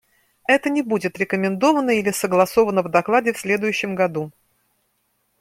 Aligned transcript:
Это 0.47 0.71
не 0.71 0.81
будет 0.81 1.19
рекомендовано 1.19 1.91
или 1.91 2.09
согласовано 2.09 2.81
в 2.81 2.89
докладе 2.89 3.33
в 3.33 3.37
следующем 3.37 3.93
году. 3.93 4.31